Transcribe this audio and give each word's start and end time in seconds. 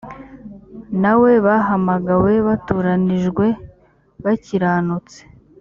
na 1.01 1.13
we 1.21 1.31
bahamagawe 1.45 2.31
batoranijwe 2.47 3.45
bakiranutse 4.23 5.19